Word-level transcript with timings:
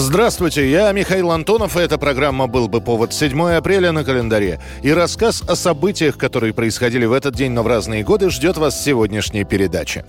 Здравствуйте, 0.00 0.70
я 0.70 0.92
Михаил 0.92 1.32
Антонов, 1.32 1.76
и 1.76 1.80
эта 1.80 1.98
программа 1.98 2.46
«Был 2.46 2.68
бы 2.68 2.80
повод» 2.80 3.12
7 3.12 3.56
апреля 3.56 3.90
на 3.90 4.04
календаре. 4.04 4.60
И 4.80 4.92
рассказ 4.92 5.42
о 5.42 5.56
событиях, 5.56 6.16
которые 6.16 6.54
происходили 6.54 7.04
в 7.04 7.12
этот 7.12 7.34
день, 7.34 7.50
но 7.50 7.64
в 7.64 7.66
разные 7.66 8.04
годы, 8.04 8.30
ждет 8.30 8.58
вас 8.58 8.80
сегодняшней 8.80 9.42
передаче. 9.42 10.04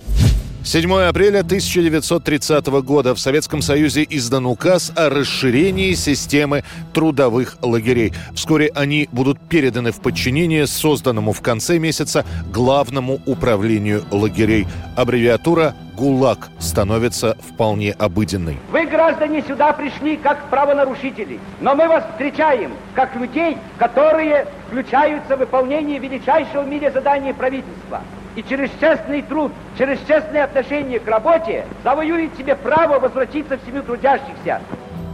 7 0.62 0.92
апреля 1.08 1.40
1930 1.40 2.66
года 2.84 3.14
в 3.14 3.18
Советском 3.18 3.62
Союзе 3.62 4.06
издан 4.08 4.44
указ 4.44 4.92
о 4.94 5.08
расширении 5.08 5.94
системы 5.94 6.64
трудовых 6.92 7.56
лагерей. 7.62 8.12
Вскоре 8.34 8.70
они 8.74 9.08
будут 9.10 9.40
переданы 9.40 9.90
в 9.90 10.00
подчинение 10.00 10.66
созданному 10.66 11.32
в 11.32 11.40
конце 11.40 11.78
месяца 11.78 12.26
Главному 12.52 13.20
управлению 13.24 14.04
лагерей. 14.10 14.66
Аббревиатура 14.96 15.74
ГУЛАГ 15.96 16.50
становится 16.58 17.38
вполне 17.40 17.92
обыденной. 17.92 18.58
Вы, 18.70 18.84
граждане, 18.84 19.42
сюда 19.48 19.72
пришли 19.72 20.18
как 20.18 20.50
правонарушители, 20.50 21.40
но 21.62 21.74
мы 21.74 21.88
вас 21.88 22.04
встречаем 22.12 22.72
как 22.94 23.16
людей, 23.16 23.56
которые 23.78 24.46
включаются 24.68 25.36
в 25.36 25.40
выполнение 25.40 25.98
величайшего 25.98 26.62
в 26.62 26.68
мире 26.68 26.90
задания 26.90 27.32
правительства. 27.32 28.02
И 28.40 28.44
через 28.48 28.70
честный 28.80 29.20
труд, 29.20 29.52
через 29.76 29.98
честное 30.08 30.44
отношение 30.44 30.98
к 30.98 31.06
работе 31.06 31.66
завоюет 31.84 32.34
себе 32.38 32.56
право 32.56 32.98
возвратиться 32.98 33.58
в 33.58 33.66
семью 33.66 33.82
трудящихся. 33.82 34.62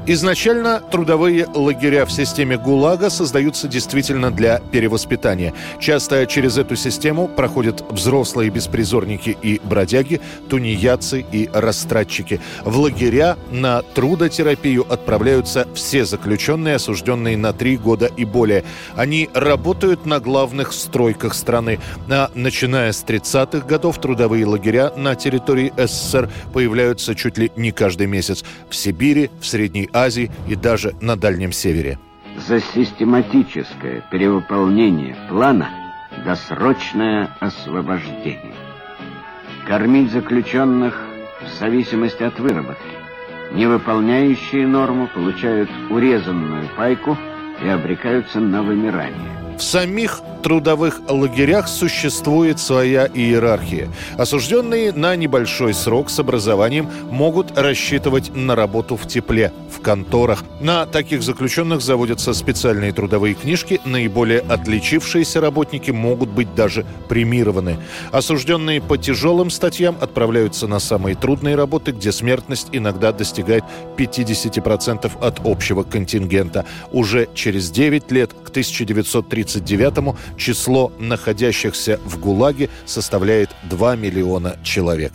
Изначально 0.08 0.80
трудовые 0.92 1.48
лагеря 1.52 2.06
в 2.06 2.12
системе 2.12 2.56
ГУЛАГа 2.56 3.10
создаются 3.10 3.66
действительно 3.66 4.30
для 4.30 4.60
перевоспитания. 4.60 5.52
Часто 5.80 6.24
через 6.26 6.58
эту 6.58 6.76
систему 6.76 7.26
проходят 7.26 7.84
взрослые 7.90 8.50
беспризорники 8.50 9.36
и 9.42 9.60
бродяги, 9.64 10.20
тунеядцы 10.48 11.26
и 11.32 11.50
растратчики. 11.52 12.40
В 12.64 12.78
лагеря 12.78 13.36
на 13.50 13.82
трудотерапию 13.82 14.86
отправляются 14.88 15.66
все 15.74 16.04
заключенные, 16.04 16.76
осужденные 16.76 17.36
на 17.36 17.52
три 17.52 17.76
года 17.76 18.06
и 18.06 18.24
более. 18.24 18.62
Они 18.94 19.28
работают 19.34 20.06
на 20.06 20.20
главных 20.20 20.72
стройках 20.72 21.34
страны. 21.34 21.80
А 22.08 22.30
начиная 22.32 22.92
с 22.92 23.02
30-х 23.02 23.66
годов 23.66 24.00
трудовые 24.00 24.46
лагеря 24.46 24.92
на 24.96 25.16
территории 25.16 25.72
СССР 25.76 26.30
появляются 26.52 27.16
чуть 27.16 27.38
ли 27.38 27.50
не 27.56 27.72
каждый 27.72 28.06
месяц. 28.06 28.44
В 28.70 28.76
Сибири, 28.76 29.32
в 29.41 29.46
Средней 29.46 29.91
Азии 29.97 30.30
и 30.48 30.55
даже 30.55 30.94
на 31.00 31.16
Дальнем 31.16 31.52
Севере. 31.52 31.98
За 32.47 32.61
систематическое 32.61 34.05
перевыполнение 34.11 35.16
плана 35.28 35.70
досрочное 36.25 37.30
освобождение. 37.41 38.55
Кормить 39.66 40.12
заключенных 40.12 41.00
в 41.41 41.58
зависимости 41.58 42.22
от 42.22 42.38
выработки. 42.38 42.83
Невыполняющие 43.53 44.66
норму 44.66 45.08
получают 45.14 45.70
урезанную 45.91 46.69
пайку 46.77 47.16
и 47.62 47.69
обрекаются 47.69 48.41
на 48.41 48.62
вымирание. 48.62 49.56
В 49.56 49.62
самих 49.62 50.20
трудовых 50.47 51.00
лагерях 51.08 51.66
существует 51.66 52.61
своя 52.61 53.08
иерархия. 53.12 53.89
Осужденные 54.16 54.92
на 54.92 55.16
небольшой 55.16 55.75
срок 55.75 56.08
с 56.08 56.20
образованием 56.20 56.88
могут 57.11 57.58
рассчитывать 57.58 58.30
на 58.33 58.55
работу 58.55 58.97
в 58.97 59.08
тепле, 59.08 59.53
в 59.77 59.80
конторах. 59.80 60.44
На 60.61 60.87
таких 60.87 61.25
заключенных 61.25 61.81
заводятся 61.81 62.32
специальные 62.32 62.93
трудовые 62.93 63.34
книжки. 63.34 63.81
Наиболее 63.84 64.38
отличившиеся 64.38 65.41
работники 65.41 65.91
могут 65.91 66.28
быть 66.28 66.54
даже 66.54 66.87
премированы. 67.09 67.78
Осужденные 68.12 68.81
по 68.81 68.97
тяжелым 68.97 69.50
статьям 69.50 69.97
отправляются 70.00 70.69
на 70.69 70.78
самые 70.78 71.16
трудные 71.16 71.56
работы, 71.56 71.91
где 71.91 72.12
смертность 72.12 72.69
иногда 72.70 73.10
достигает 73.10 73.65
50% 73.97 75.10
от 75.20 75.41
общего 75.44 75.82
контингента. 75.82 76.65
Уже 76.93 77.28
через 77.34 77.69
9 77.72 78.12
лет, 78.12 78.32
к 78.32 78.50
1939 78.50 80.15
число 80.36 80.92
находящихся 80.98 82.00
в 82.04 82.19
ГУЛАГе 82.19 82.70
составляет 82.84 83.50
2 83.70 83.97
миллиона 83.97 84.56
человек. 84.62 85.12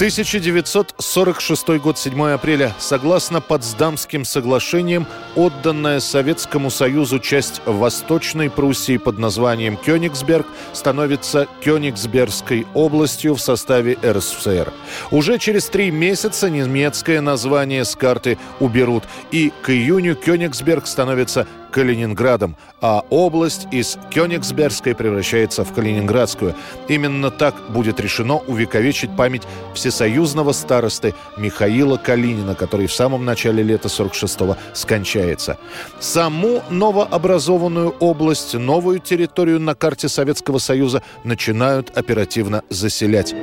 1946 0.00 1.68
год, 1.78 1.98
7 1.98 2.30
апреля. 2.30 2.72
Согласно 2.78 3.42
Потсдамским 3.42 4.24
соглашениям, 4.24 5.06
отданная 5.36 6.00
Советскому 6.00 6.70
Союзу 6.70 7.18
часть 7.18 7.60
Восточной 7.66 8.48
Пруссии 8.48 8.96
под 8.96 9.18
названием 9.18 9.76
Кёнигсберг 9.76 10.46
становится 10.72 11.48
Кёнигсбергской 11.62 12.66
областью 12.72 13.34
в 13.34 13.42
составе 13.42 13.98
РСФСР. 14.02 14.72
Уже 15.10 15.36
через 15.36 15.66
три 15.66 15.90
месяца 15.90 16.48
немецкое 16.48 17.20
название 17.20 17.84
с 17.84 17.94
карты 17.94 18.38
уберут, 18.58 19.04
и 19.30 19.52
к 19.60 19.68
июню 19.68 20.16
Кёнигсберг 20.16 20.86
становится 20.86 21.46
Калининградом, 21.70 22.56
а 22.80 23.04
область 23.10 23.68
из 23.70 23.98
Кёнигсбергской 24.10 24.94
превращается 24.94 25.64
в 25.64 25.72
Калининградскую. 25.72 26.54
Именно 26.88 27.30
так 27.30 27.54
будет 27.70 28.00
решено 28.00 28.36
увековечить 28.36 29.16
память 29.16 29.42
всесоюзного 29.74 30.52
старосты 30.52 31.14
Михаила 31.36 31.96
Калинина, 31.96 32.54
который 32.54 32.86
в 32.86 32.92
самом 32.92 33.24
начале 33.24 33.62
лета 33.62 33.88
46-го 33.88 34.56
скончается. 34.74 35.58
Саму 36.00 36.62
новообразованную 36.70 37.94
область, 38.00 38.54
новую 38.54 38.98
территорию 38.98 39.60
на 39.60 39.74
карте 39.74 40.08
Советского 40.08 40.58
Союза 40.58 41.02
начинают 41.24 41.96
оперативно 41.96 42.62
заселять. 42.68 43.34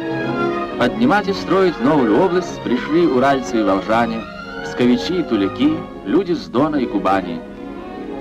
Поднимать 0.78 1.28
и 1.28 1.34
строить 1.34 1.80
новую 1.80 2.20
область 2.22 2.62
пришли 2.64 3.08
уральцы 3.08 3.60
и 3.60 3.64
волжане, 3.64 4.22
псковичи 4.64 5.22
и 5.22 5.24
туляки, 5.24 5.74
люди 6.06 6.34
с 6.34 6.46
Дона 6.46 6.76
и 6.76 6.86
Кубани– 6.86 7.40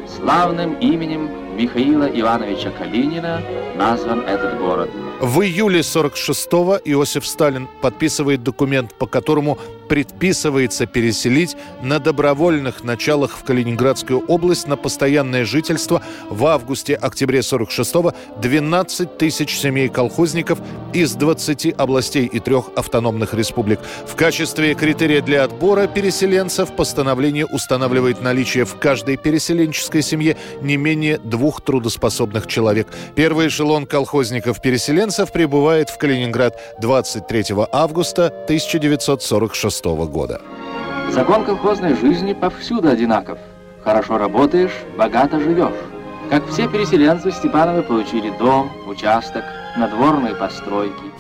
Славным 0.08 0.74
именем 0.74 1.56
Михаила 1.56 2.04
Ивановича 2.04 2.70
Калинина 2.70 3.42
назван 3.76 4.20
этот 4.20 4.58
город. 4.58 4.90
В 5.20 5.40
июле 5.40 5.80
46-го 5.80 6.78
Иосиф 6.84 7.26
Сталин 7.26 7.68
подписывает 7.80 8.42
документ, 8.42 8.94
по 8.94 9.06
которому 9.06 9.58
предписывается 9.88 10.86
переселить 10.86 11.56
на 11.82 11.98
добровольных 11.98 12.84
началах 12.84 13.32
в 13.32 13.44
Калининградскую 13.44 14.20
область 14.26 14.66
на 14.66 14.76
постоянное 14.76 15.44
жительство 15.44 16.02
в 16.28 16.47
августе-октябре 16.47 17.41
46-го 17.41 18.12
12 18.41 19.19
тысяч 19.19 19.56
семей 19.58 19.88
колхозников 19.88 20.58
из 20.92 21.14
20 21.14 21.74
областей 21.78 22.26
и 22.26 22.41
трех 22.41 22.70
автономных 22.76 23.34
республик. 23.34 23.80
В 24.06 24.16
качестве 24.16 24.74
критерия 24.74 25.20
для 25.20 25.44
отбора 25.44 25.86
переселенцев 25.86 26.74
постановление 26.74 27.47
устанавливает 27.47 28.22
наличие 28.22 28.64
в 28.64 28.78
каждой 28.78 29.16
переселенческой 29.16 30.03
семье 30.03 30.36
не 30.62 30.76
менее 30.76 31.18
двух 31.18 31.60
трудоспособных 31.60 32.47
человек. 32.47 32.88
Первый 33.14 33.48
эшелон 33.48 33.86
колхозников-переселенцев 33.86 35.32
прибывает 35.32 35.91
в 35.91 35.98
Калининград 35.98 36.58
23 36.80 37.44
августа 37.72 38.26
1946 38.26 39.75
года. 39.84 40.41
Закон 41.10 41.44
колхозной 41.44 41.94
жизни 41.94 42.32
повсюду 42.32 42.88
одинаков. 42.88 43.38
Хорошо 43.84 44.19
работаешь, 44.19 44.72
богато 44.98 45.41
живешь. 45.41 45.72
Как 46.31 46.47
все 46.48 46.66
переселенцы, 46.69 47.31
Степановы 47.31 47.82
получили 47.82 48.31
дом, 48.38 48.70
участок, 48.86 49.44
надворные 49.76 50.34
постройки. 50.34 51.16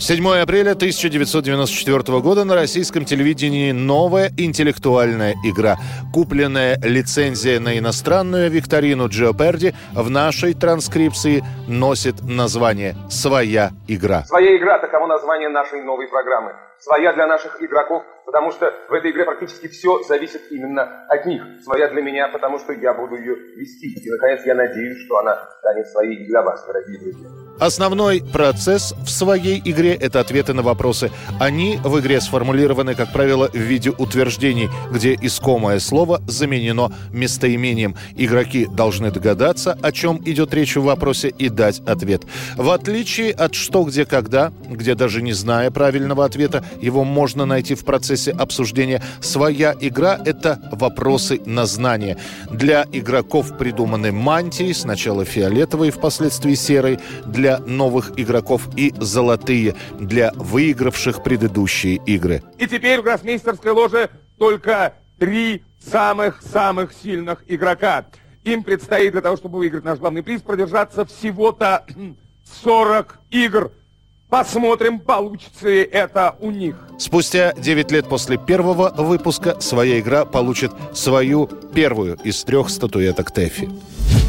7 0.00 0.24
апреля 0.40 0.72
1994 0.72 2.20
года 2.20 2.44
на 2.44 2.54
российском 2.54 3.04
телевидении 3.04 3.72
новая 3.72 4.30
интеллектуальная 4.38 5.34
игра. 5.44 5.76
Купленная 6.14 6.78
лицензия 6.80 7.58
на 7.58 7.76
иностранную 7.76 8.48
викторину 8.48 9.08
Джиоперди 9.08 9.74
в 9.92 10.08
нашей 10.08 10.54
транскрипции 10.54 11.42
носит 11.66 12.22
название 12.22 12.94
«Своя 13.10 13.70
игра». 13.88 14.22
Своя 14.22 14.56
игра– 14.56 14.78
таково 14.80 15.08
название 15.08 15.48
нашей 15.48 15.82
новой 15.82 16.06
программы. 16.06 16.52
Своя 16.78 17.12
для 17.12 17.26
наших 17.26 17.60
игроков, 17.60 18.04
потому 18.24 18.52
что 18.52 18.72
в 18.88 18.92
этой 18.92 19.10
игре 19.10 19.24
практически 19.24 19.66
все 19.66 20.04
зависит 20.04 20.42
именно 20.52 21.06
от 21.08 21.26
них. 21.26 21.42
Своя 21.64 21.88
для 21.88 22.02
меня, 22.02 22.28
потому 22.28 22.60
что 22.60 22.72
я 22.72 22.94
буду 22.94 23.16
ее 23.16 23.34
вести. 23.56 23.88
И, 23.88 24.10
наконец, 24.10 24.46
я 24.46 24.54
надеюсь, 24.54 25.04
что 25.06 25.18
она 25.18 25.36
станет 25.58 25.88
своей 25.88 26.24
для 26.28 26.42
вас, 26.42 26.64
дорогие 26.66 27.00
друзья. 27.00 27.37
Основной 27.60 28.22
процесс 28.22 28.94
в 29.04 29.10
своей 29.10 29.60
игре– 29.64 29.94
это 30.00 30.20
ответы 30.20 30.52
на 30.52 30.62
вопросы. 30.62 31.10
Они 31.40 31.78
в 31.82 31.98
игре 31.98 32.20
сформулированы, 32.20 32.94
как 32.94 33.12
правило, 33.12 33.48
в 33.52 33.56
виде 33.56 33.90
утверждений, 33.90 34.68
где 34.92 35.18
искомое 35.20 35.80
слово 35.80 36.22
заменено 36.28 36.92
местоимением. 37.12 37.96
Игроки 38.16 38.66
должны 38.66 39.10
догадаться, 39.10 39.76
о 39.82 39.90
чем 39.90 40.22
идет 40.24 40.54
речь 40.54 40.76
в 40.76 40.84
вопросе, 40.84 41.30
и 41.30 41.48
дать 41.48 41.80
ответ. 41.80 42.22
В 42.56 42.70
отличие 42.70 43.32
от 43.32 43.54
«что, 43.54 43.82
где, 43.82 44.04
когда», 44.04 44.52
где 44.70 44.94
даже 44.94 45.20
не 45.20 45.32
зная 45.32 45.70
правильного 45.72 46.24
ответа, 46.24 46.64
его 46.80 47.02
можно 47.02 47.44
найти 47.44 47.74
в 47.74 47.84
процессе 47.84 48.30
обсуждения, 48.30 49.02
своя 49.20 49.74
игра– 49.80 50.20
это 50.24 50.60
вопросы 50.70 51.40
на 51.44 51.66
знание. 51.66 52.18
Для 52.50 52.86
игроков 52.92 53.58
придуманы 53.58 54.12
мантии, 54.12 54.72
сначала 54.72 55.24
фиолетовые, 55.24 55.90
впоследствии 55.90 56.54
серые, 56.54 57.00
для 57.26 57.47
новых 57.56 58.12
игроков 58.18 58.68
и 58.76 58.92
золотые, 58.98 59.74
для 59.98 60.32
выигравших 60.34 61.22
предыдущие 61.22 61.96
игры. 62.04 62.42
И 62.58 62.66
теперь 62.66 63.00
в 63.00 63.04
гроссмейстерской 63.04 63.72
ложе 63.72 64.10
только 64.36 64.92
три 65.18 65.62
самых-самых 65.90 66.92
сильных 66.92 67.42
игрока. 67.48 68.04
Им 68.44 68.62
предстоит 68.62 69.12
для 69.12 69.20
того, 69.20 69.36
чтобы 69.36 69.58
выиграть 69.58 69.84
наш 69.84 69.98
главный 69.98 70.22
приз, 70.22 70.42
продержаться 70.42 71.04
всего-то 71.04 71.84
40 72.62 73.18
игр. 73.30 73.70
Посмотрим, 74.28 75.00
получится 75.00 75.68
ли 75.68 75.80
это 75.80 76.36
у 76.40 76.50
них. 76.50 76.76
Спустя 76.98 77.54
9 77.54 77.90
лет 77.92 78.08
после 78.08 78.36
первого 78.36 78.92
выпуска 78.94 79.58
своя 79.60 79.98
игра 80.00 80.26
получит 80.26 80.70
свою 80.92 81.46
первую 81.46 82.18
из 82.24 82.44
трех 82.44 82.68
статуэток 82.68 83.30
Тэффи. 83.30 83.70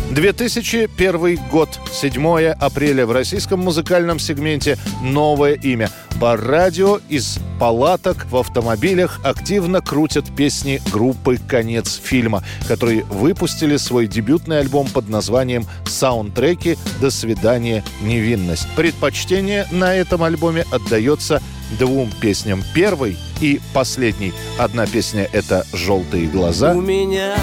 2001 0.09 1.39
год, 1.51 1.69
7 1.91 2.47
апреля. 2.59 3.06
В 3.06 3.11
российском 3.11 3.59
музыкальном 3.59 4.19
сегменте 4.19 4.77
новое 5.03 5.53
имя. 5.53 5.89
По 6.19 6.35
радио 6.35 7.00
из 7.09 7.39
палаток 7.59 8.25
в 8.29 8.35
автомобилях 8.35 9.19
активно 9.23 9.81
крутят 9.81 10.35
песни 10.35 10.81
группы 10.91 11.39
«Конец 11.47 12.01
фильма», 12.03 12.44
которые 12.67 13.03
выпустили 13.06 13.77
свой 13.77 14.07
дебютный 14.07 14.59
альбом 14.59 14.88
под 14.88 15.09
названием 15.09 15.65
«Саундтреки. 15.85 16.77
До 17.00 17.11
свидания, 17.11 17.83
невинность». 18.01 18.67
Предпочтение 18.75 19.67
на 19.71 19.94
этом 19.94 20.23
альбоме 20.23 20.65
отдается 20.71 21.41
двум 21.77 22.11
песням. 22.19 22.63
Первой 22.73 23.15
и 23.41 23.61
последней. 23.73 24.33
Одна 24.57 24.88
песня— 24.88 25.29
это 25.31 25.65
«Желтые 25.71 26.27
глаза». 26.27 26.73
У 26.73 26.81
меня 26.81 27.35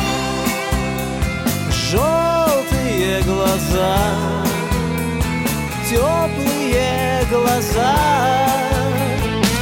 желтые 1.90 2.35
глаза, 3.22 3.98
теплые 5.88 7.24
глаза. 7.30 7.96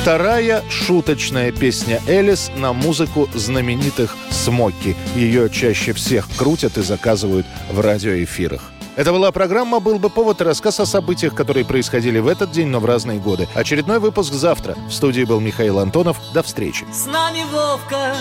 Вторая 0.02 0.62
шуточная 0.68 1.50
песня 1.50 2.00
Элис 2.06 2.50
на 2.56 2.74
музыку 2.74 3.28
знаменитых 3.32 4.14
Смоки. 4.30 4.94
Ее 5.14 5.48
чаще 5.48 5.94
всех 5.94 6.28
крутят 6.36 6.76
и 6.76 6.82
заказывают 6.82 7.46
в 7.70 7.80
радиоэфирах. 7.80 8.60
Это 8.96 9.12
была 9.12 9.32
программа 9.32 9.80
«Был 9.80 9.98
бы 9.98 10.10
повод» 10.10 10.40
и 10.40 10.44
рассказ 10.44 10.78
о 10.78 10.86
событиях, 10.86 11.34
которые 11.34 11.64
происходили 11.64 12.18
в 12.18 12.28
этот 12.28 12.52
день, 12.52 12.68
но 12.68 12.78
в 12.80 12.84
разные 12.84 13.18
годы. 13.18 13.48
Очередной 13.54 13.98
выпуск 13.98 14.32
завтра. 14.34 14.76
В 14.88 14.92
студии 14.92 15.24
был 15.24 15.40
Михаил 15.40 15.80
Антонов. 15.80 16.18
До 16.32 16.42
встречи. 16.42 16.84
С 16.92 17.06
нами 17.06 17.44
Вовка, 17.50 18.14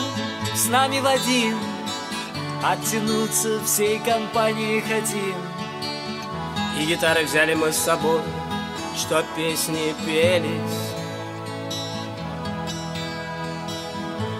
с 0.56 0.70
нами 0.70 1.00
Вадим, 1.00 1.58
Оттянуться 2.64 3.60
всей 3.66 4.00
компанией 4.00 4.80
хотим. 4.80 5.36
И 6.80 6.86
гитары 6.86 7.26
взяли 7.26 7.56
мы 7.56 7.74
с 7.74 7.78
собой, 7.78 8.22
чтоб 8.96 9.26
песни 9.36 9.94
пелись. 10.06 10.94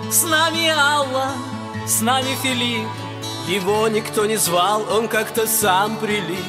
С 0.10 0.24
нами 0.24 0.70
Алла, 0.70 1.32
с 1.86 2.00
нами 2.00 2.34
Филипп, 2.42 2.88
его 3.50 3.90
никто 3.90 4.26
не 4.26 4.38
звал, 4.38 4.84
он 4.90 5.10
как-то 5.10 5.46
сам 5.46 5.98
прилип. 5.98 6.46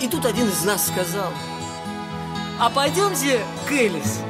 И 0.00 0.08
тут 0.08 0.24
один 0.24 0.48
из 0.48 0.64
нас 0.64 0.86
сказал, 0.86 1.30
а 2.58 2.70
пойдемте 2.70 3.40
к 3.68 3.72
Элис. 3.72 4.20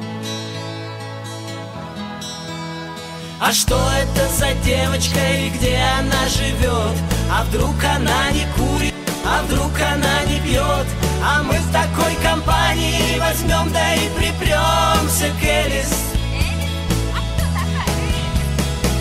А 3.43 3.51
что 3.53 3.75
это 3.99 4.29
за 4.29 4.53
девочка 4.63 5.19
и 5.19 5.49
где 5.49 5.75
она 5.97 6.27
живет? 6.27 6.95
А 7.31 7.43
вдруг 7.45 7.73
она 7.83 8.29
не 8.29 8.45
курит, 8.55 8.93
а 9.25 9.41
вдруг 9.41 9.71
она 9.81 10.23
не 10.25 10.39
пьет? 10.41 10.85
А 11.25 11.41
мы 11.41 11.55
в 11.55 11.71
такой 11.73 12.13
компании 12.23 13.17
возьмем, 13.19 13.73
да 13.73 13.95
и 13.95 14.09
припремся 14.09 15.31
к 15.41 15.43
Элис. 15.43 15.91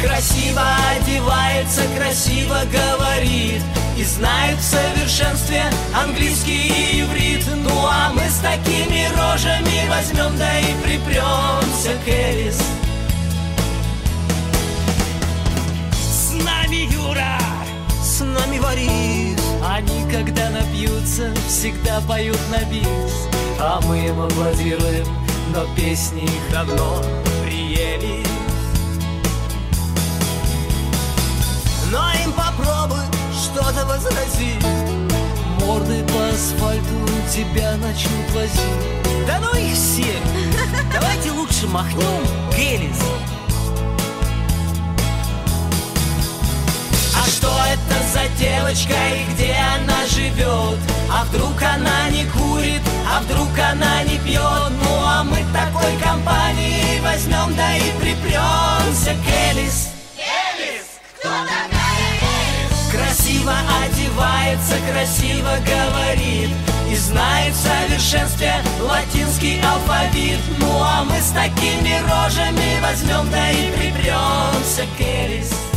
Красиво 0.03 0.63
одевается, 0.97 1.83
красиво 1.95 2.61
говорит 2.73 3.61
И 3.99 4.03
знает 4.05 4.57
в 4.57 4.63
совершенстве 4.63 5.65
английский 5.95 6.69
и 6.69 7.03
иврит 7.03 7.45
Ну 7.55 7.85
а 7.85 8.11
мы 8.15 8.23
с 8.23 8.39
такими 8.39 9.07
рожами 9.15 9.87
возьмем, 9.91 10.39
да 10.39 10.59
и 10.59 10.73
припремся 10.83 11.93
к 12.03 12.09
Элис 12.09 12.63
Юра, 17.11 17.39
с 18.01 18.21
нами 18.21 18.61
Борис 18.61 19.37
Они, 19.67 20.09
когда 20.11 20.49
напьются, 20.51 21.35
всегда 21.49 22.01
поют 22.03 22.39
на 22.51 22.65
бис 22.71 23.29
А 23.59 23.81
мы 23.85 24.07
им 24.07 24.21
аплодируем, 24.21 25.07
но 25.53 25.67
песни 25.75 26.23
их 26.23 26.53
давно 26.53 27.03
приели. 27.45 28.25
Но 31.91 32.13
им 32.25 32.33
попробуй 32.33 33.05
что-то 33.33 33.85
возразить 33.87 34.65
Морды 35.61 36.05
по 36.05 36.29
асфальту 36.29 36.85
тебя 37.35 37.77
начнут 37.79 38.31
возить 38.33 39.27
Да 39.27 39.41
ну 39.41 39.59
их 39.59 39.75
всех! 39.75 40.21
Давайте 40.93 41.33
лучше 41.33 41.67
махнем 41.67 42.25
Гелис 42.57 43.03
что 47.41 47.49
это 47.67 48.03
за 48.13 48.29
девочка 48.39 48.93
и 48.93 49.33
где 49.33 49.57
она 49.75 50.07
живет? 50.07 50.79
А 51.11 51.25
вдруг 51.25 51.61
она 51.63 52.11
не 52.11 52.25
курит, 52.27 52.83
а 53.11 53.21
вдруг 53.21 53.49
она 53.59 54.03
не 54.03 54.19
пьет? 54.19 54.73
Ну 54.83 55.03
а 55.05 55.25
мы 55.25 55.39
такой 55.53 55.97
компании 56.03 57.01
возьмем, 57.01 57.55
да 57.57 57.77
и 57.77 57.91
припремся 58.01 59.11
к 59.11 59.51
Элис 59.51 59.89
Элис, 60.19 60.87
кто 61.19 61.29
такая? 61.29 61.81
Красиво 62.93 63.55
одевается, 63.85 64.75
красиво 64.91 65.51
говорит 65.65 66.51
И 66.91 66.97
знает 66.97 67.55
в 67.55 67.63
совершенстве 67.63 68.55
латинский 68.81 69.61
алфавит 69.63 70.41
Ну 70.59 70.83
а 70.83 71.05
мы 71.05 71.21
с 71.21 71.31
такими 71.31 72.01
рожами 72.03 72.81
возьмем, 72.83 73.31
да 73.31 73.51
и 73.51 73.71
припремся 73.73 74.83
к 74.99 75.01
Элис 75.01 75.70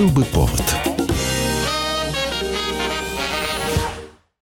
был 0.00 0.08
бы 0.08 0.24
повод. 0.24 0.89